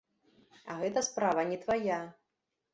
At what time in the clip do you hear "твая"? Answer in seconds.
1.69-2.03